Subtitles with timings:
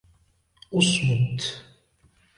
[0.71, 1.63] اصمت!